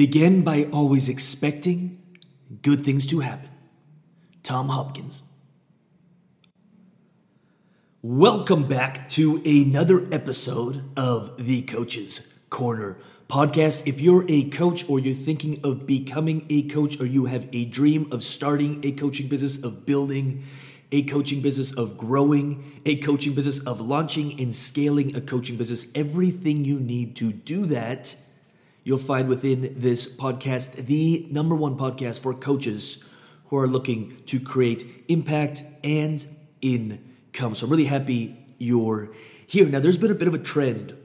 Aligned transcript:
Begin 0.00 0.40
by 0.40 0.64
always 0.72 1.10
expecting 1.10 2.00
good 2.62 2.86
things 2.86 3.06
to 3.08 3.20
happen. 3.20 3.50
Tom 4.42 4.70
Hopkins. 4.70 5.22
Welcome 8.00 8.66
back 8.66 9.10
to 9.10 9.42
another 9.44 10.08
episode 10.10 10.84
of 10.96 11.44
the 11.44 11.60
Coach's 11.60 12.40
Corner 12.48 12.96
podcast. 13.28 13.86
If 13.86 14.00
you're 14.00 14.24
a 14.26 14.48
coach 14.48 14.88
or 14.88 14.98
you're 14.98 15.12
thinking 15.12 15.60
of 15.62 15.86
becoming 15.86 16.46
a 16.48 16.62
coach 16.62 16.98
or 16.98 17.04
you 17.04 17.26
have 17.26 17.46
a 17.52 17.66
dream 17.66 18.10
of 18.10 18.22
starting 18.22 18.80
a 18.82 18.92
coaching 18.92 19.28
business, 19.28 19.62
of 19.62 19.84
building 19.84 20.44
a 20.90 21.02
coaching 21.02 21.42
business, 21.42 21.76
of 21.76 21.98
growing 21.98 22.80
a 22.86 22.96
coaching 22.96 23.34
business, 23.34 23.66
of 23.66 23.82
launching 23.82 24.40
and 24.40 24.56
scaling 24.56 25.14
a 25.14 25.20
coaching 25.20 25.56
business, 25.56 25.92
everything 25.94 26.64
you 26.64 26.80
need 26.80 27.16
to 27.16 27.34
do 27.34 27.66
that, 27.66 28.16
you'll 28.90 28.98
find 28.98 29.28
within 29.28 29.72
this 29.78 30.16
podcast, 30.16 30.86
the 30.86 31.24
number 31.30 31.54
one 31.54 31.78
podcast 31.78 32.18
for 32.18 32.34
coaches 32.34 33.04
who 33.44 33.56
are 33.56 33.68
looking 33.68 34.20
to 34.26 34.40
create 34.40 35.04
impact 35.06 35.62
and 35.84 36.26
income. 36.60 37.54
So 37.54 37.66
I'm 37.66 37.70
really 37.70 37.84
happy 37.84 38.36
you're 38.58 39.14
here. 39.46 39.68
Now, 39.68 39.78
there's 39.78 39.96
been 39.96 40.10
a 40.10 40.14
bit 40.16 40.26
of 40.26 40.34
a 40.34 40.38
trend 40.38 40.96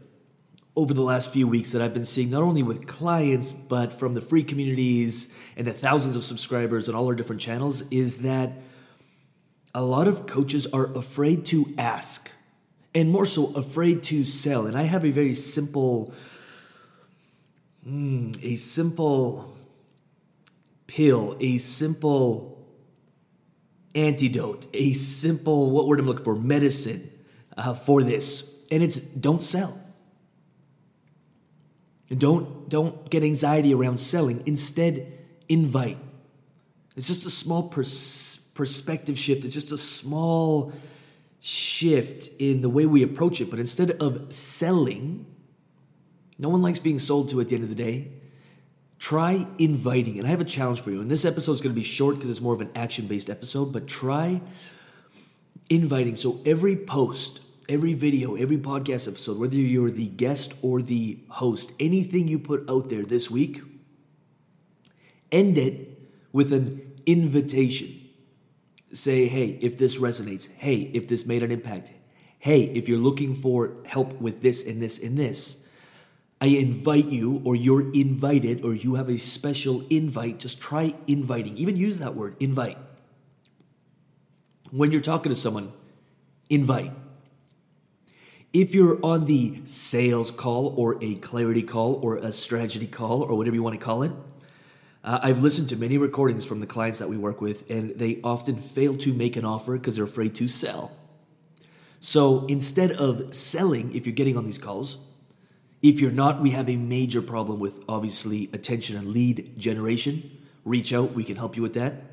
over 0.75 0.95
the 0.95 1.03
last 1.03 1.31
few 1.31 1.48
weeks 1.48 1.73
that 1.73 1.81
I've 1.84 1.94
been 1.94 2.05
seeing, 2.05 2.31
not 2.31 2.41
only 2.41 2.63
with 2.63 2.88
clients, 2.88 3.53
but 3.53 3.94
from 3.94 4.13
the 4.13 4.22
free 4.22 4.44
communities 4.44 5.38
and 5.55 5.67
the 5.67 5.72
thousands 5.72 6.16
of 6.16 6.23
subscribers 6.23 6.89
on 6.89 6.95
all 6.95 7.05
our 7.05 7.13
different 7.13 7.39
channels, 7.39 7.88
is 7.91 8.23
that 8.23 8.52
a 9.75 9.83
lot 9.83 10.08
of 10.08 10.25
coaches 10.25 10.66
are 10.73 10.91
afraid 10.97 11.45
to 11.45 11.72
ask 11.77 12.31
and 12.95 13.11
more 13.11 13.27
so 13.27 13.53
afraid 13.55 14.02
to 14.05 14.23
sell. 14.23 14.66
And 14.66 14.75
I 14.75 14.83
have 14.83 15.05
a 15.05 15.11
very 15.11 15.36
simple, 15.36 16.16
mm, 17.88 18.44
a 18.44 18.55
simple 18.55 19.55
pill, 20.88 21.35
a 21.39 21.57
simple 21.57 22.67
antidote, 23.94 24.67
a 24.73 24.94
simple, 24.94 25.72
what 25.72 25.88
word 25.88 26.00
I'm 26.00 26.06
looking 26.06 26.23
for, 26.23 26.36
medicine 26.36 27.09
uh, 27.58 27.73
for 27.73 28.03
this. 28.03 28.63
And 28.72 28.83
it's 28.83 28.97
don't 28.97 29.44
sell 29.44 29.80
don't, 32.09 32.69
don't 32.69 33.09
get 33.09 33.23
anxiety 33.23 33.73
around 33.73 34.00
selling. 34.00 34.44
Instead, 34.45 35.11
invite. 35.50 35.97
It's 36.95 37.08
just 37.08 37.25
a 37.25 37.30
small 37.30 37.69
pers- 37.69 38.38
perspective 38.53 39.17
shift. 39.17 39.44
It's 39.44 39.53
just 39.53 39.72
a 39.72 39.78
small 39.78 40.72
shift 41.39 42.30
in 42.39 42.61
the 42.61 42.69
way 42.69 42.86
we 42.86 43.03
approach 43.03 43.41
it. 43.41 43.50
But 43.50 43.59
instead 43.59 43.91
of 43.91 44.33
selling, 44.33 45.25
no 46.38 46.50
one 46.50 46.61
likes 46.61 46.80
being 46.80 47.00
sold 47.00 47.30
to 47.30 47.39
at 47.41 47.50
the 47.50 47.55
end 47.55 47.64
of 47.64 47.69
the 47.69 47.75
day. 47.75 48.11
Try 49.00 49.47
inviting. 49.58 50.17
And 50.17 50.28
I 50.28 50.31
have 50.31 50.41
a 50.41 50.45
challenge 50.45 50.81
for 50.81 50.91
you. 50.91 51.02
And 51.02 51.09
this 51.09 51.25
episode 51.25 51.53
is 51.53 51.61
going 51.61 51.73
to 51.73 51.80
be 51.80 51.83
short 51.83 52.16
because 52.16 52.30
it's 52.30 52.41
more 52.41 52.53
of 52.53 52.61
an 52.61 52.72
action 52.75 53.08
based 53.08 53.30
episode, 53.30 53.72
but 53.72 53.88
try 53.88 54.41
inviting. 55.69 56.16
So 56.16 56.39
every 56.45 56.75
post, 56.75 57.41
every 57.69 57.94
video, 57.94 58.36
every 58.36 58.58
podcast 58.58 59.08
episode, 59.08 59.38
whether 59.38 59.56
you're 59.56 59.91
the 59.91 60.08
guest 60.08 60.53
or 60.61 60.81
the 60.81 61.19
host, 61.30 61.72
anything 61.80 62.28
you 62.28 62.39
put 62.39 62.69
out 62.69 62.89
there 62.89 63.03
this 63.03 63.30
week, 63.30 63.61
end 65.31 65.58
it 65.58 66.00
with 66.31 66.52
an 66.53 67.00
invitation. 67.06 68.02
Say, 68.94 69.28
hey, 69.28 69.59
if 69.61 69.78
this 69.78 69.97
resonates, 69.97 70.50
hey, 70.56 70.91
if 70.94 71.08
this 71.08 71.25
made 71.25 71.44
an 71.44 71.52
impact, 71.52 71.91
hey, 72.39 72.63
if 72.63 72.88
you're 72.88 73.00
looking 73.00 73.36
for 73.36 73.75
help 73.86 74.19
with 74.22 74.41
this 74.41 74.66
and 74.66 74.81
this 74.81 75.03
and 75.03 75.17
this, 75.17 75.64
I 76.41 76.47
invite 76.47 77.05
you, 77.05 77.41
or 77.45 77.55
you're 77.55 77.91
invited, 77.91 78.64
or 78.64 78.73
you 78.73 78.95
have 78.95 79.09
a 79.09 79.17
special 79.17 79.86
invite. 79.89 80.39
Just 80.39 80.61
try 80.61 80.94
inviting. 81.08 81.58
Even 81.58 81.78
use 81.78 82.00
that 82.00 82.16
word, 82.16 82.36
invite. 82.39 82.78
When 84.72 84.91
you're 84.91 85.02
talking 85.02 85.30
to 85.30 85.36
someone, 85.36 85.72
invite 86.50 86.91
if 88.56 88.73
you're 88.73 89.06
on 89.06 89.25
the 89.25 89.59
sales 89.66 90.31
call 90.31 90.73
or 90.78 90.97
a 91.03 91.16
clarity 91.16 91.62
call 91.62 91.96
or 91.96 92.16
a 92.16 92.31
strategy 92.31 92.88
call 92.88 93.22
or 93.22 93.35
whatever 93.35 93.53
you 93.53 93.62
want 93.62 93.78
to 93.78 93.85
call 93.85 94.02
it, 94.03 94.13
uh, 95.03 95.19
I've 95.22 95.40
listened 95.40 95.67
to 95.69 95.75
many 95.75 95.97
recordings 95.97 96.46
from 96.46 96.62
the 96.62 96.66
clients 96.66 97.00
that 97.00 97.09
we 97.09 97.17
work 97.17 97.41
with, 97.41 97.69
and 97.69 97.90
they 97.96 98.22
often 98.23 98.56
fail 98.56 98.96
to 99.00 99.13
make 99.13 99.35
an 99.35 99.44
offer 99.44 99.78
because 99.78 99.97
they're 99.97 100.06
afraid 100.06 100.35
to 100.35 100.47
sell. 100.47 100.94
So 102.00 102.46
instead 102.46 102.94
of 102.94 103.34
selling, 103.35 103.94
if 103.94 104.06
you're 104.06 104.16
getting 104.16 104.38
on 104.38 104.46
these 104.46 104.57
calls, 104.57 105.06
if 105.90 106.00
you're 106.00 106.12
not, 106.12 106.41
we 106.41 106.51
have 106.51 106.69
a 106.69 106.78
major 106.78 107.22
problem 107.22 107.59
with 107.59 107.84
obviously 107.88 108.50
attention 108.53 108.96
and 108.96 109.07
lead 109.07 109.57
generation. 109.57 110.38
Reach 110.63 110.94
out, 110.94 111.13
we 111.13 111.23
can 111.23 111.35
help 111.35 111.56
you 111.56 111.62
with 111.62 111.73
that. 111.75 112.03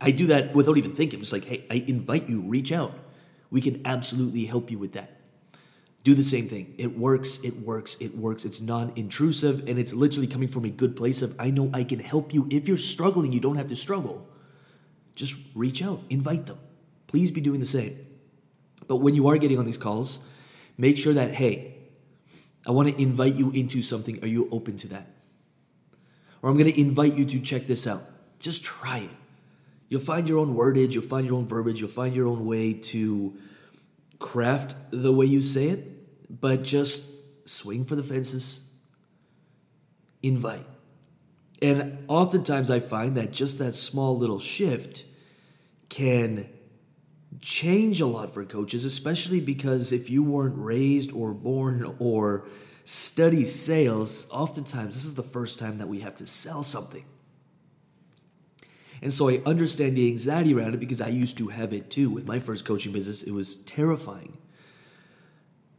I 0.00 0.10
do 0.10 0.26
that 0.28 0.54
without 0.54 0.76
even 0.76 0.94
thinking. 0.94 1.20
It's 1.20 1.32
like, 1.32 1.44
hey, 1.44 1.64
I 1.70 1.84
invite 1.86 2.28
you, 2.28 2.40
reach 2.40 2.72
out. 2.72 2.92
We 3.50 3.60
can 3.60 3.82
absolutely 3.84 4.44
help 4.44 4.70
you 4.70 4.78
with 4.78 4.92
that 4.92 5.18
do 6.08 6.14
the 6.14 6.24
same 6.24 6.48
thing. 6.48 6.74
It 6.78 6.96
works, 6.96 7.38
it 7.44 7.56
works, 7.58 7.96
it 8.00 8.16
works. 8.16 8.44
It's 8.44 8.60
non 8.60 8.92
intrusive, 8.96 9.68
and 9.68 9.78
it's 9.78 9.92
literally 9.92 10.26
coming 10.26 10.48
from 10.48 10.64
a 10.64 10.70
good 10.70 10.96
place 10.96 11.20
of 11.22 11.38
I 11.38 11.50
know 11.50 11.70
I 11.74 11.84
can 11.84 11.98
help 11.98 12.32
you. 12.32 12.46
If 12.50 12.68
you're 12.68 12.78
struggling, 12.78 13.32
you 13.32 13.40
don't 13.40 13.56
have 13.56 13.68
to 13.68 13.76
struggle. 13.76 14.26
Just 15.14 15.34
reach 15.54 15.82
out, 15.82 16.00
invite 16.08 16.46
them. 16.46 16.58
Please 17.08 17.30
be 17.30 17.40
doing 17.40 17.60
the 17.60 17.66
same. 17.66 18.06
But 18.86 18.96
when 18.96 19.14
you 19.14 19.28
are 19.28 19.36
getting 19.36 19.58
on 19.58 19.66
these 19.66 19.76
calls, 19.76 20.26
make 20.78 20.96
sure 20.96 21.12
that, 21.12 21.34
hey, 21.34 21.77
I 22.66 22.70
want 22.70 22.88
to 22.88 23.02
invite 23.02 23.34
you 23.34 23.50
into 23.50 23.82
something. 23.82 24.22
Are 24.22 24.26
you 24.28 24.48
open 24.50 24.76
to 24.78 24.88
that? 24.88 25.06
Or 26.42 26.50
I'm 26.50 26.56
going 26.56 26.70
to 26.72 26.80
invite 26.80 27.14
you 27.14 27.24
to 27.24 27.40
check 27.40 27.66
this 27.66 27.86
out. 27.86 28.02
Just 28.38 28.64
try 28.64 28.98
it. 28.98 29.10
You'll 29.88 30.00
find 30.00 30.28
your 30.28 30.38
own 30.38 30.54
wordage, 30.54 30.92
you'll 30.92 31.02
find 31.02 31.26
your 31.26 31.36
own 31.36 31.46
verbiage, 31.46 31.80
you'll 31.80 31.88
find 31.88 32.14
your 32.14 32.26
own 32.26 32.44
way 32.44 32.74
to 32.74 33.34
craft 34.18 34.74
the 34.90 35.12
way 35.12 35.24
you 35.24 35.40
say 35.40 35.68
it, 35.68 36.40
but 36.40 36.62
just 36.62 37.08
swing 37.48 37.84
for 37.84 37.96
the 37.96 38.02
fences, 38.02 38.70
invite. 40.22 40.66
And 41.62 42.04
oftentimes 42.06 42.70
I 42.70 42.80
find 42.80 43.16
that 43.16 43.32
just 43.32 43.58
that 43.58 43.74
small 43.74 44.16
little 44.16 44.38
shift 44.38 45.04
can 45.88 46.48
change 47.40 48.00
a 48.00 48.06
lot 48.06 48.32
for 48.32 48.44
coaches, 48.44 48.84
especially 48.84 49.40
because 49.40 49.92
if 49.92 50.10
you 50.10 50.22
weren't 50.22 50.58
raised 50.58 51.12
or 51.12 51.34
born 51.34 51.96
or 51.98 52.46
study 52.84 53.44
sales, 53.44 54.28
oftentimes 54.30 54.94
this 54.94 55.04
is 55.04 55.14
the 55.14 55.22
first 55.22 55.58
time 55.58 55.78
that 55.78 55.88
we 55.88 56.00
have 56.00 56.14
to 56.16 56.26
sell 56.26 56.62
something. 56.62 57.04
And 59.00 59.12
so 59.12 59.28
I 59.28 59.40
understand 59.46 59.96
the 59.96 60.08
anxiety 60.08 60.54
around 60.54 60.74
it 60.74 60.80
because 60.80 61.00
I 61.00 61.08
used 61.08 61.38
to 61.38 61.48
have 61.48 61.72
it 61.72 61.90
too. 61.90 62.10
With 62.10 62.26
my 62.26 62.40
first 62.40 62.64
coaching 62.64 62.92
business, 62.92 63.22
it 63.22 63.32
was 63.32 63.56
terrifying. 63.56 64.38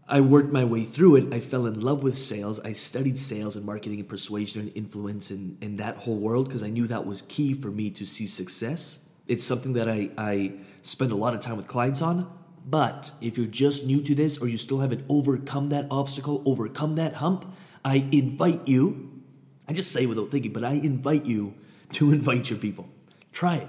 I 0.08 0.22
worked 0.22 0.52
my 0.52 0.64
way 0.64 0.86
through 0.86 1.18
it. 1.18 1.34
I 1.34 1.40
fell 1.40 1.66
in 1.66 1.82
love 1.82 2.02
with 2.02 2.18
sales. 2.18 2.60
I 2.62 2.72
studied 2.72 3.18
sales 3.18 3.56
and 3.56 3.66
marketing 3.66 4.00
and 4.00 4.10
persuasion 4.10 4.62
and 4.62 4.72
influence 4.76 5.30
and, 5.30 5.58
and 5.62 5.78
that 5.80 5.98
whole 5.98 6.18
world 6.18 6.48
because 6.48 6.64
I 6.64 6.70
knew 6.70 6.88
that 6.88 7.06
was 7.06 7.22
key 7.22 7.54
for 7.54 7.70
me 7.70 7.92
to 7.92 8.06
see 8.06 8.26
success. 8.26 9.09
It's 9.30 9.44
something 9.44 9.74
that 9.74 9.88
I, 9.88 10.10
I 10.18 10.54
spend 10.82 11.12
a 11.12 11.16
lot 11.16 11.36
of 11.36 11.40
time 11.40 11.56
with 11.56 11.68
clients 11.68 12.02
on. 12.02 12.30
But 12.66 13.12
if 13.22 13.38
you're 13.38 13.48
just 13.48 13.86
new 13.86 14.02
to 14.02 14.16
this 14.16 14.40
or 14.40 14.48
you 14.48 14.58
still 14.58 14.80
haven't 14.80 15.04
overcome 15.08 15.70
that 15.70 15.86
obstacle, 15.92 16.42
overcome 16.46 16.96
that 16.96 17.14
hump, 17.14 17.46
I 17.86 18.08
invite 18.12 18.68
you, 18.68 19.22
I 19.68 19.74
just 19.74 19.92
say 19.92 20.08
without 20.08 20.32
thinking, 20.32 20.52
but 20.52 20.64
I 20.64 20.72
invite 20.72 21.26
you 21.26 21.54
to 21.94 22.12
invite 22.12 22.50
your 22.50 22.58
people. 22.58 22.90
Try 23.32 23.58
it. 23.58 23.68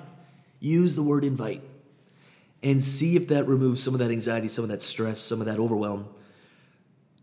Use 0.61 0.97
the 0.97 1.03
word 1.03 1.25
invite 1.25 1.63
and 2.63 2.83
see 2.83 3.15
if 3.17 3.29
that 3.29 3.47
removes 3.47 3.83
some 3.83 3.95
of 3.95 4.01
that 4.01 4.11
anxiety, 4.11 4.49
some 4.49 4.65
of 4.65 4.71
that 4.71 4.81
stress, 4.81 5.21
some 5.21 5.41
of 5.41 5.47
that 5.47 5.59
overwhelm, 5.59 6.09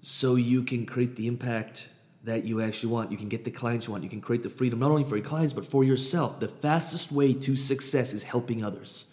so 0.01 0.35
you 0.35 0.63
can 0.63 0.85
create 0.85 1.15
the 1.15 1.27
impact 1.27 1.89
that 2.27 2.45
you 2.45 2.61
actually 2.61 2.91
want. 2.91 3.11
You 3.11 3.17
can 3.17 3.27
get 3.27 3.43
the 3.43 3.51
clients 3.51 3.87
you 3.87 3.91
want. 3.91 4.03
You 4.03 4.09
can 4.09 4.21
create 4.21 4.43
the 4.43 4.49
freedom 4.49 4.79
not 4.79 4.91
only 4.91 5.03
for 5.03 5.17
your 5.17 5.25
clients, 5.25 5.53
but 5.53 5.65
for 5.65 5.83
yourself. 5.83 6.39
The 6.39 6.47
fastest 6.47 7.11
way 7.11 7.33
to 7.33 7.57
success 7.57 8.13
is 8.13 8.23
helping 8.23 8.63
others. 8.63 9.05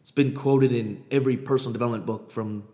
It's 0.00 0.10
been 0.10 0.34
quoted 0.34 0.70
in 0.72 1.04
every 1.10 1.36
personal 1.36 1.72
development 1.72 2.06
book 2.06 2.30
from 2.30 2.64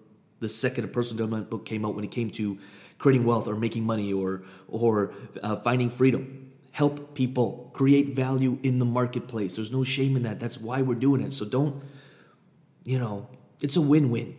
the 0.41 0.49
second 0.49 0.85
a 0.85 0.89
personal 0.89 1.19
development 1.19 1.51
book 1.51 1.65
came 1.65 1.85
out 1.85 1.95
when 1.95 2.05
it 2.05 2.11
came 2.11 2.31
to 2.33 2.59
creating 2.99 3.25
wealth 3.25 3.49
or 3.49 3.55
making 3.55 3.85
money 3.85 4.13
or, 4.13 4.43
or 4.69 5.15
uh, 5.43 5.57
finding 5.57 5.89
freedom 5.89 6.43
help 6.73 7.15
people, 7.15 7.71
create 7.75 8.09
value 8.09 8.59
in 8.63 8.79
the 8.79 8.85
marketplace. 8.85 9.57
There's 9.57 9.71
no 9.71 9.85
shame 9.85 10.17
in 10.17 10.25
that. 10.25 10.41
That's 10.41 10.59
why 10.59 10.83
we're 10.83 10.95
doing 10.95 11.21
it. 11.21 11.33
So 11.33 11.45
don't, 11.45 11.83
you 12.85 12.99
know, 12.99 13.29
it's 13.61 13.77
a 13.77 13.81
win 13.81 14.11
win. 14.11 14.35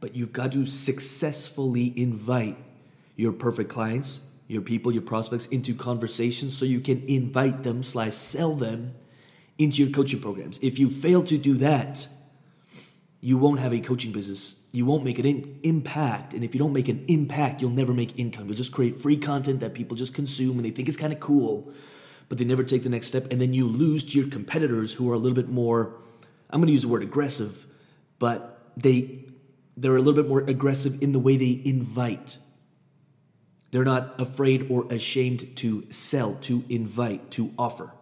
But 0.00 0.14
you've 0.14 0.32
got 0.32 0.52
to 0.52 0.66
successfully 0.66 1.92
invite 1.96 2.58
your 3.16 3.32
perfect 3.32 3.70
clients, 3.70 4.30
your 4.46 4.62
people, 4.62 4.92
your 4.92 5.02
prospects 5.02 5.46
into 5.46 5.74
conversations 5.74 6.56
so 6.56 6.64
you 6.64 6.80
can 6.80 7.02
invite 7.08 7.62
them 7.62 7.82
slash 7.82 8.14
sell 8.14 8.54
them 8.54 8.94
into 9.58 9.82
your 9.82 9.92
coaching 9.92 10.20
programs. 10.20 10.58
If 10.58 10.78
you 10.78 10.90
fail 10.90 11.22
to 11.24 11.38
do 11.38 11.54
that, 11.54 12.08
you 13.20 13.38
won't 13.38 13.58
have 13.58 13.72
a 13.72 13.80
coaching 13.80 14.12
business. 14.12 14.68
You 14.72 14.84
won't 14.84 15.02
make 15.02 15.18
an 15.18 15.24
in- 15.24 15.60
impact. 15.62 16.34
And 16.34 16.44
if 16.44 16.54
you 16.54 16.58
don't 16.58 16.74
make 16.74 16.88
an 16.88 17.06
impact, 17.08 17.62
you'll 17.62 17.70
never 17.70 17.94
make 17.94 18.18
income. 18.18 18.48
You'll 18.48 18.56
just 18.56 18.72
create 18.72 18.98
free 18.98 19.16
content 19.16 19.60
that 19.60 19.72
people 19.72 19.96
just 19.96 20.12
consume 20.12 20.56
and 20.56 20.64
they 20.64 20.70
think 20.70 20.88
is 20.90 20.96
kind 20.98 21.10
of 21.12 21.20
cool, 21.20 21.72
but 22.28 22.36
they 22.36 22.44
never 22.44 22.62
take 22.62 22.82
the 22.82 22.90
next 22.90 23.06
step. 23.06 23.30
And 23.30 23.40
then 23.40 23.54
you 23.54 23.66
lose 23.66 24.04
to 24.12 24.18
your 24.18 24.28
competitors 24.28 24.92
who 24.92 25.10
are 25.10 25.14
a 25.14 25.18
little 25.18 25.34
bit 25.34 25.48
more, 25.48 25.96
I'm 26.50 26.60
going 26.60 26.66
to 26.66 26.72
use 26.72 26.82
the 26.82 26.88
word 26.88 27.02
aggressive, 27.02 27.64
but 28.18 28.72
they, 28.76 29.24
they're 29.74 29.96
a 29.96 30.00
little 30.00 30.22
bit 30.22 30.28
more 30.28 30.40
aggressive 30.40 31.02
in 31.02 31.12
the 31.12 31.18
way 31.18 31.38
they 31.38 31.62
invite. 31.64 32.36
They're 33.74 33.82
not 33.82 34.20
afraid 34.20 34.70
or 34.70 34.86
ashamed 34.88 35.56
to 35.56 35.90
sell, 35.90 36.36
to 36.42 36.62
invite, 36.68 37.32
to 37.32 37.50
offer. 37.58 37.92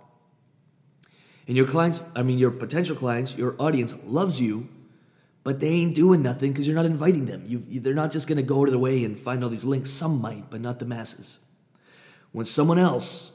And 1.49 1.57
your 1.57 1.67
clients, 1.67 2.13
I 2.15 2.23
mean, 2.23 2.39
your 2.39 2.51
potential 2.51 2.95
clients, 2.95 3.39
your 3.39 3.57
audience 3.59 4.05
loves 4.05 4.39
you 4.39 4.69
but 5.45 5.59
they 5.61 5.69
ain't 5.69 5.95
doing 5.95 6.23
nothing 6.23 6.53
because 6.53 6.67
you're 6.67 6.77
not 6.77 6.87
inviting 6.87 7.27
them. 7.27 7.45
You, 7.47 7.59
they're 7.81 7.95
not 7.95 8.13
just 8.13 8.29
going 8.29 8.37
to 8.37 8.45
go 8.45 8.61
out 8.61 8.69
of 8.69 8.73
the 8.73 8.79
way 8.79 9.05
and 9.05 9.19
find 9.19 9.43
all 9.43 9.51
these 9.51 9.65
links. 9.65 9.91
Some 9.91 10.21
might, 10.21 10.51
but 10.51 10.61
not 10.61 10.79
the 10.79 10.85
masses. 10.85 11.39
When 12.31 12.47
someone 12.47 12.79
else 12.79 13.33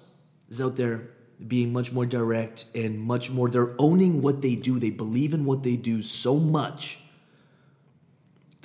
is 0.49 0.61
out 0.61 0.77
there 0.77 1.09
being 1.45 1.73
much 1.73 1.91
more 1.91 2.05
direct 2.05 2.65
and 2.73 2.99
much 2.99 3.29
more, 3.29 3.49
they're 3.49 3.75
owning 3.77 4.21
what 4.21 4.41
they 4.41 4.55
do, 4.55 4.79
they 4.79 4.89
believe 4.89 5.33
in 5.33 5.43
what 5.43 5.63
they 5.63 5.75
do 5.75 6.01
so 6.01 6.39
much 6.39 6.99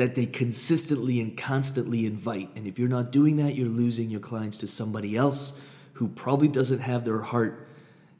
that 0.02 0.16
they 0.16 0.26
consistently 0.26 1.20
and 1.20 1.38
constantly 1.38 2.06
invite. 2.06 2.50
And 2.56 2.66
if 2.66 2.76
you're 2.76 2.88
not 2.88 3.12
doing 3.12 3.36
that, 3.36 3.54
you're 3.54 3.68
losing 3.68 4.10
your 4.10 4.18
clients 4.18 4.56
to 4.58 4.66
somebody 4.66 5.16
else 5.16 5.58
who 5.92 6.08
probably 6.08 6.48
doesn't 6.48 6.80
have 6.80 7.04
their 7.04 7.20
heart, 7.20 7.68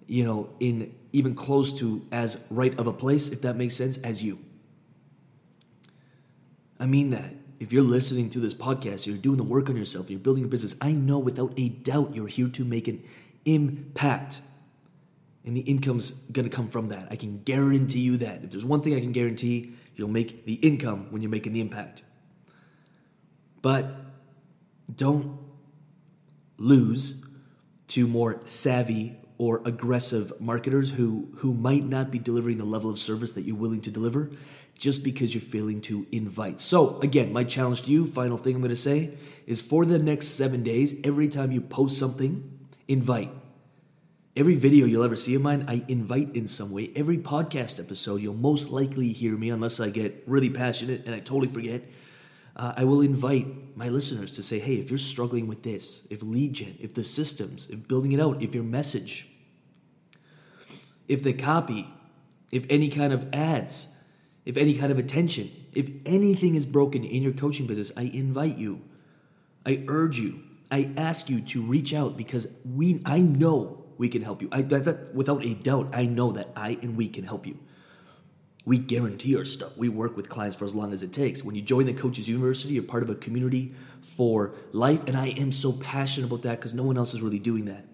you 0.07 0.23
know, 0.23 0.51
in 0.61 0.95
even 1.13 1.35
close 1.35 1.77
to 1.81 2.07
as 2.13 2.47
right 2.51 2.79
of 2.79 2.87
a 2.87 2.93
place, 2.93 3.31
if 3.31 3.43
that 3.43 3.57
makes 3.57 3.75
sense, 3.75 3.99
as 3.99 4.23
you. 4.23 4.39
I 6.79 6.87
mean 6.87 7.11
that. 7.11 7.35
If 7.59 7.73
you're 7.73 7.83
listening 7.83 8.31
to 8.31 8.39
this 8.39 8.55
podcast, 8.55 9.07
you're 9.07 9.17
doing 9.17 9.37
the 9.37 9.45
work 9.45 9.69
on 9.69 9.77
yourself, 9.77 10.09
you're 10.09 10.21
building 10.21 10.45
your 10.45 10.51
business, 10.51 10.77
I 10.81 10.93
know 10.93 11.19
without 11.19 11.53
a 11.57 11.69
doubt 11.69 12.15
you're 12.15 12.29
here 12.29 12.49
to 12.49 12.65
make 12.65 12.87
an 12.87 13.03
impact. 13.45 14.41
And 15.45 15.57
the 15.57 15.63
income's 15.63 16.11
gonna 16.11 16.49
come 16.49 16.69
from 16.69 16.89
that. 16.89 17.09
I 17.11 17.17
can 17.17 17.43
guarantee 17.43 18.01
you 18.01 18.17
that. 18.19 18.45
If 18.45 18.51
there's 18.51 18.65
one 18.65 18.81
thing 18.81 18.95
I 18.95 19.01
can 19.01 19.13
guarantee, 19.13 19.73
you'll 19.97 20.09
make 20.09 20.45
the 20.45 20.55
income 20.55 21.09
when 21.11 21.23
you're 21.23 21.31
making 21.31 21.53
the 21.53 21.61
impact. 21.61 22.03
But 23.61 23.95
don't 24.95 25.39
lose 26.59 27.27
to 27.89 28.07
more 28.07 28.41
savvy 28.45 29.17
or 29.39 29.61
aggressive 29.65 30.33
marketers 30.41 30.93
who, 30.93 31.29
who 31.39 31.53
might 31.53 31.85
not 31.85 32.11
be 32.11 32.19
delivering 32.19 32.59
the 32.59 32.65
level 32.65 32.89
of 32.89 32.99
service 32.99 33.33
that 33.33 33.43
you're 33.43 33.57
willing 33.57 33.81
to 33.81 33.91
deliver 33.91 34.31
just 34.79 35.05
because 35.05 35.35
you're 35.35 35.43
failing 35.43 35.81
to 35.81 36.07
invite. 36.13 36.61
So, 36.61 37.01
again, 37.01 37.33
my 37.33 37.45
challenge 37.45 37.83
to 37.83 37.91
you, 37.91 38.07
final 38.07 38.37
thing 38.37 38.55
I'm 38.55 38.61
going 38.61 38.71
to 38.71 38.77
say, 38.77 39.15
is 39.47 39.61
for 39.61 39.85
the 39.85 39.99
next 39.99 40.29
seven 40.29 40.63
days, 40.63 41.01
every 41.05 41.29
time 41.29 41.53
you 41.53 41.61
post 41.61 41.99
something, 41.99 42.67
invite. 42.89 43.31
Every 44.35 44.55
video 44.55 44.87
you'll 44.87 45.05
ever 45.05 45.15
see 45.15 45.35
of 45.35 45.43
mine, 45.43 45.67
I 45.69 45.85
invite 45.89 46.35
in 46.35 46.49
some 46.49 46.71
way. 46.71 46.91
Every 46.97 47.19
podcast 47.19 47.79
episode, 47.79 48.23
you'll 48.23 48.33
most 48.33 48.71
likely 48.71 49.13
hear 49.13 49.37
me, 49.37 49.51
unless 49.51 49.79
I 49.79 49.91
get 49.91 50.25
really 50.27 50.49
passionate 50.49 51.05
and 51.05 51.15
I 51.15 51.19
totally 51.19 51.49
forget. 51.49 51.83
Uh, 52.57 52.73
I 52.75 52.85
will 52.85 53.03
invite 53.03 53.77
my 53.77 53.91
listeners 53.91 54.33
to 54.33 54.43
say, 54.43 54.59
hey, 54.59 54.77
if 54.77 54.91
you're 54.91 54.97
struggling 54.97 55.49
with 55.49 55.63
this, 55.65 56.07
if 56.09 56.23
lead 56.23 56.55
gen, 56.55 56.79
if 56.81 56.95
the 56.95 57.05
systems, 57.05 57.69
if 57.69 57.87
building 57.87 58.13
it 58.13 58.21
out, 58.21 58.41
if 58.41 58.55
your 58.55 58.65
message, 58.65 59.29
if 61.09 61.23
the 61.23 61.35
copy, 61.35 61.93
if 62.51 62.65
any 62.71 62.89
kind 62.89 63.13
of 63.13 63.29
ads, 63.35 64.03
if 64.47 64.57
any 64.57 64.73
kind 64.73 64.91
of 64.91 64.99
attention, 64.99 65.51
if 65.75 65.91
anything 66.07 66.55
is 66.55 66.65
broken 66.65 67.05
in 67.05 67.23
your 67.23 67.35
coaching 67.35 67.67
business, 67.67 67.93
I 67.99 68.05
invite 68.05 68.57
you, 68.57 68.81
I 69.67 69.85
urge 69.89 70.19
you, 70.19 70.41
I 70.71 70.91
ask 70.97 71.29
you 71.29 71.43
to 71.43 71.61
reach 71.61 71.93
out 71.93 72.17
because 72.17 72.47
we, 72.65 73.03
I 73.05 73.21
know 73.21 73.82
we 74.03 74.09
can 74.09 74.23
help 74.23 74.43
you. 74.43 74.49
I, 74.51 74.63
that, 74.63 74.85
that, 74.85 75.15
without 75.15 75.45
a 75.45 75.55
doubt, 75.55 75.91
I 75.95 76.07
know 76.07 76.33
that 76.33 76.49
I 76.57 76.77
and 76.83 76.97
we 76.97 77.09
can 77.09 77.23
help 77.23 77.47
you. 77.47 77.57
We 78.65 78.77
guarantee 78.77 79.37
our 79.37 79.45
stuff. 79.45 79.77
We 79.77 79.89
work 79.89 80.17
with 80.17 80.29
clients 80.29 80.57
for 80.57 80.65
as 80.65 80.75
long 80.75 80.93
as 80.93 81.05
it 81.05 81.13
takes. 81.13 81.45
When 81.45 81.55
you 81.55 81.63
join 81.63 81.87
the 81.87 81.93
Coaches 81.93 82.29
University, 82.29 82.75
you're 82.75 82.83
part 82.83 83.05
of 83.05 83.11
a 83.11 83.15
community 83.15 83.75
for 84.01 84.57
life, 84.73 85.05
and 85.07 85.17
I 85.17 85.29
am 85.29 85.53
so 85.53 85.73
passionate 85.73 86.27
about 86.27 86.43
that 86.43 86.59
because 86.59 86.75
no 86.75 86.83
one 86.83 86.99
else 86.99 87.15
is 87.15 87.23
really 87.23 87.39
doing 87.39 87.67
that. 87.67 87.85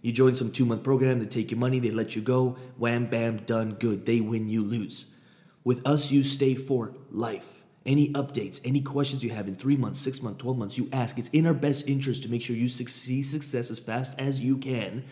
You 0.00 0.12
join 0.12 0.34
some 0.34 0.50
two 0.50 0.64
month 0.64 0.82
program, 0.82 1.18
they 1.18 1.26
take 1.26 1.50
your 1.50 1.60
money, 1.60 1.78
they 1.78 1.90
let 1.90 2.16
you 2.16 2.22
go, 2.22 2.56
wham, 2.78 3.04
bam, 3.04 3.36
done, 3.36 3.74
good. 3.74 4.06
They 4.06 4.22
win, 4.22 4.48
you 4.48 4.64
lose. 4.64 5.14
With 5.62 5.86
us, 5.86 6.10
you 6.10 6.22
stay 6.24 6.54
for 6.54 6.94
life. 7.10 7.64
Any 7.84 8.08
updates, 8.14 8.62
any 8.64 8.80
questions 8.80 9.22
you 9.22 9.28
have 9.30 9.46
in 9.46 9.54
three 9.54 9.76
months, 9.76 10.00
six 10.00 10.22
months, 10.22 10.40
12 10.40 10.56
months, 10.56 10.78
you 10.78 10.88
ask. 10.90 11.18
It's 11.18 11.28
in 11.28 11.46
our 11.46 11.52
best 11.52 11.86
interest 11.86 12.22
to 12.22 12.30
make 12.30 12.40
sure 12.40 12.56
you 12.56 12.70
succeed 12.70 13.22
success 13.26 13.70
as 13.70 13.78
fast 13.78 14.18
as 14.18 14.40
you 14.40 14.56
can. 14.56 15.04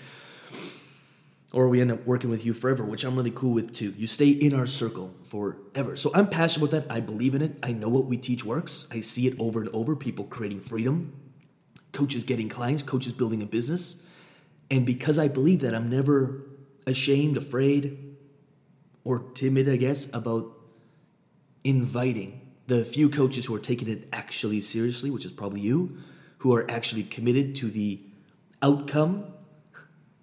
Or 1.52 1.69
we 1.69 1.82
end 1.82 1.93
up 1.93 2.06
working 2.06 2.31
with 2.31 2.46
you 2.46 2.54
forever, 2.54 2.82
which 2.82 3.04
I'm 3.04 3.14
really 3.14 3.31
cool 3.31 3.52
with 3.52 3.75
too. 3.75 3.94
You 3.99 4.06
stay 4.06 4.31
in 4.31 4.54
our 4.54 4.66
circle 4.66 5.14
forever. 5.25 5.96
So 5.96 6.10
I'm 6.14 6.28
passionate 6.28 6.69
about 6.69 6.88
that. 6.88 6.94
I 6.94 7.00
believe 7.00 7.34
in 7.34 7.43
it. 7.43 7.58
I 7.62 7.72
know 7.72 7.90
what 7.90 8.06
we 8.06 8.16
teach 8.16 8.43
works. 8.43 8.87
I 8.90 9.00
see 9.00 9.26
it 9.26 9.38
over 9.38 9.60
and 9.60 9.69
over 9.75 9.94
people 9.94 10.25
creating 10.25 10.60
freedom, 10.60 11.12
coaches 11.93 12.25
getting 12.25 12.49
clients, 12.49 12.82
coaches 12.82 13.12
building 13.12 13.43
a 13.43 13.46
business. 13.46 14.08
And 14.70 14.87
because 14.87 15.19
I 15.19 15.28
believe 15.28 15.60
that, 15.60 15.75
I'm 15.75 15.90
never 15.90 16.46
ashamed, 16.87 17.37
afraid, 17.37 18.16
or 19.04 19.19
timid, 19.34 19.69
I 19.69 19.76
guess, 19.76 20.12
about 20.14 20.58
inviting 21.64 22.40
the 22.66 22.84
few 22.84 23.10
coaches 23.10 23.46
who 23.46 23.54
are 23.54 23.60
taking 23.60 23.88
it 23.88 24.08
actually 24.12 24.60
seriously, 24.62 25.10
which 25.10 25.26
is 25.26 25.32
probably 25.32 25.60
you, 25.60 25.99
who 26.38 26.54
are 26.54 26.69
actually 26.70 27.02
committed 27.02 27.54
to 27.56 27.69
the 27.69 28.00
outcome, 28.62 29.26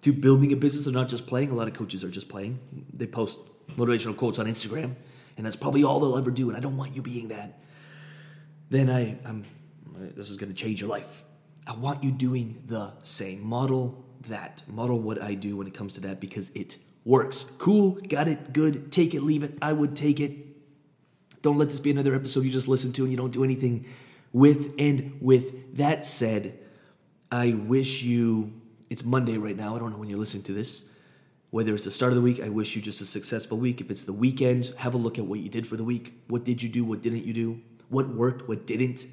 to 0.02 0.12
building 0.12 0.52
a 0.52 0.56
business 0.56 0.86
and 0.86 0.94
not 0.94 1.08
just 1.08 1.26
playing. 1.26 1.50
A 1.50 1.54
lot 1.54 1.68
of 1.68 1.74
coaches 1.74 2.02
are 2.04 2.10
just 2.10 2.28
playing. 2.28 2.58
They 2.92 3.06
post 3.06 3.38
motivational 3.76 4.16
quotes 4.16 4.38
on 4.38 4.46
Instagram, 4.46 4.94
and 5.36 5.46
that's 5.46 5.56
probably 5.56 5.84
all 5.84 6.00
they'll 6.00 6.18
ever 6.18 6.30
do. 6.30 6.48
And 6.48 6.56
I 6.56 6.60
don't 6.60 6.76
want 6.76 6.96
you 6.96 7.02
being 7.02 7.28
that. 7.28 7.58
Then 8.70 8.88
I, 8.88 9.18
I'm, 9.24 9.44
this 9.96 10.30
is 10.30 10.36
going 10.36 10.50
to 10.50 10.56
change 10.56 10.80
your 10.80 10.90
life. 10.90 11.24
I 11.66 11.74
want 11.74 12.02
you 12.02 12.10
doing 12.10 12.62
the 12.66 12.92
same. 13.02 13.44
Model 13.44 14.04
that. 14.28 14.62
Model 14.68 14.98
what 14.98 15.20
I 15.20 15.34
do 15.34 15.56
when 15.56 15.66
it 15.66 15.74
comes 15.74 15.94
to 15.94 16.00
that 16.02 16.20
because 16.20 16.50
it 16.50 16.78
works. 17.04 17.44
Cool, 17.58 17.98
got 18.08 18.28
it, 18.28 18.52
good, 18.52 18.92
take 18.92 19.14
it, 19.14 19.22
leave 19.22 19.42
it. 19.42 19.58
I 19.60 19.72
would 19.72 19.96
take 19.96 20.20
it. 20.20 20.32
Don't 21.42 21.58
let 21.58 21.68
this 21.68 21.80
be 21.80 21.90
another 21.90 22.14
episode 22.14 22.44
you 22.44 22.50
just 22.50 22.68
listen 22.68 22.92
to 22.92 23.02
and 23.02 23.10
you 23.10 23.16
don't 23.16 23.32
do 23.32 23.44
anything 23.44 23.86
with. 24.32 24.74
And 24.78 25.16
with 25.20 25.76
that 25.76 26.04
said, 26.04 26.58
I 27.32 27.54
wish 27.54 28.02
you, 28.02 28.59
it's 28.90 29.04
Monday 29.04 29.38
right 29.38 29.56
now. 29.56 29.74
I 29.74 29.78
don't 29.78 29.92
know 29.92 29.98
when 29.98 30.10
you're 30.10 30.18
listening 30.18 30.42
to 30.44 30.52
this. 30.52 30.92
Whether 31.50 31.74
it's 31.74 31.84
the 31.84 31.90
start 31.90 32.12
of 32.12 32.16
the 32.16 32.22
week, 32.22 32.40
I 32.40 32.48
wish 32.48 32.76
you 32.76 32.82
just 32.82 33.00
a 33.00 33.06
successful 33.06 33.58
week. 33.58 33.80
If 33.80 33.90
it's 33.90 34.04
the 34.04 34.12
weekend, 34.12 34.72
have 34.78 34.94
a 34.94 34.98
look 34.98 35.18
at 35.18 35.24
what 35.24 35.40
you 35.40 35.48
did 35.48 35.66
for 35.66 35.76
the 35.76 35.84
week. 35.84 36.22
What 36.28 36.44
did 36.44 36.62
you 36.62 36.68
do? 36.68 36.84
What 36.84 37.02
didn't 37.02 37.24
you 37.24 37.32
do? 37.32 37.60
What 37.88 38.08
worked? 38.08 38.48
What 38.48 38.66
didn't? 38.66 39.04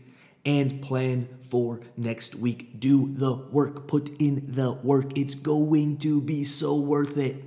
And 0.46 0.82
plan 0.82 1.30
for 1.42 1.82
next 1.96 2.36
week. 2.36 2.80
Do 2.80 3.14
the 3.14 3.36
work. 3.52 3.88
Put 3.88 4.10
in 4.20 4.54
the 4.54 4.74
work. 4.74 5.18
It's 5.18 5.36
going 5.36 5.98
to 5.98 6.22
be 6.22 6.44
so 6.44 6.80
worth 6.80 7.18
it 7.18 7.44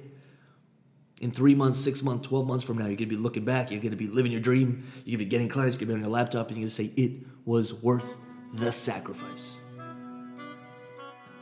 in 1.20 1.30
three 1.30 1.54
months, 1.54 1.78
six 1.78 2.02
months, 2.02 2.26
12 2.28 2.46
months 2.46 2.64
from 2.64 2.78
now, 2.78 2.86
you're 2.86 2.96
going 2.96 3.08
to 3.08 3.14
be 3.14 3.16
looking 3.16 3.44
back, 3.44 3.70
you're 3.70 3.80
going 3.80 3.90
to 3.90 3.96
be 3.96 4.08
living 4.08 4.32
your 4.32 4.40
dream, 4.40 4.86
you're 5.04 5.16
going 5.16 5.18
to 5.18 5.18
be 5.18 5.24
getting 5.26 5.48
clients, 5.50 5.78
you're 5.78 5.86
going 5.86 5.98
to 5.98 6.02
be 6.02 6.04
on 6.06 6.10
your 6.10 6.18
laptop, 6.18 6.48
and 6.48 6.56
you're 6.56 6.62
going 6.62 6.70
to 6.70 6.74
say, 6.74 6.90
it 6.96 7.26
was 7.44 7.74
worth 7.74 8.16
the 8.54 8.72
sacrifice. 8.72 9.58